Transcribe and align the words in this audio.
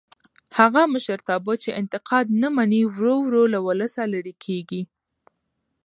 هغه 0.57 0.81
مشرتابه 0.93 1.53
چې 1.63 1.69
انتقاد 1.81 2.25
نه 2.41 2.47
مني 2.55 2.81
ورو 2.93 3.13
ورو 3.25 3.43
له 3.53 3.59
ولسه 3.67 4.01
لرې 4.13 4.33
کېږي 4.45 4.81